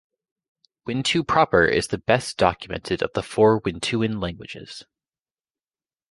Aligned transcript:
Wintu 0.87 1.23
proper 1.27 1.63
is 1.63 1.89
the 1.89 1.99
best 1.99 2.35
documented 2.37 3.03
of 3.03 3.11
the 3.13 3.21
four 3.21 3.59
Wintuan 3.61 4.19
languages. 4.19 4.83